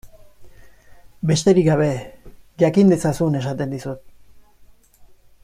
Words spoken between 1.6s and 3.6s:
gabe, jakin dezazun